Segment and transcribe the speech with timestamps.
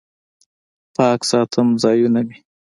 [0.95, 2.37] پاک ساتم ځایونه مې